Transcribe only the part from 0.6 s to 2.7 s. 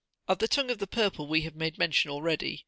of the purple we have made mention53 already.